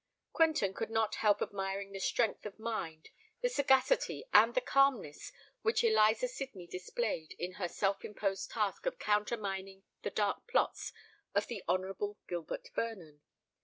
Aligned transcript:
Quentin 0.33 0.73
could 0.73 0.89
not 0.89 1.13
help 1.21 1.43
admiring 1.43 1.91
the 1.91 1.99
strength 1.99 2.43
of 2.47 2.57
mind, 2.57 3.09
the 3.41 3.49
sagacity, 3.49 4.25
and 4.33 4.55
the 4.55 4.59
calmness 4.59 5.31
which 5.61 5.83
Eliza 5.83 6.27
Sydney 6.27 6.65
displayed 6.65 7.35
in 7.37 7.51
her 7.61 7.67
self 7.67 8.03
imposed 8.03 8.49
task 8.49 8.87
of 8.87 8.97
countermining 8.97 9.83
the 10.01 10.09
dark 10.09 10.47
plots 10.47 10.91
of 11.35 11.45
the 11.45 11.63
Honourable 11.69 12.17
Gilbert 12.27 12.69
Vernon. 12.73 13.21